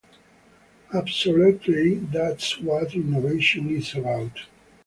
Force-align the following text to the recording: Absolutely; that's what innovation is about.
Absolutely; 0.91 1.99
that's 2.11 2.57
what 2.59 2.95
innovation 2.95 3.69
is 3.69 3.93
about. 3.93 4.47